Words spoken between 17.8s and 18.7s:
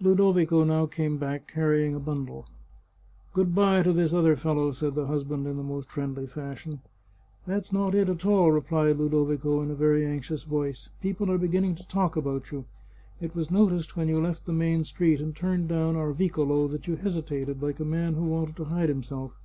man who wanted to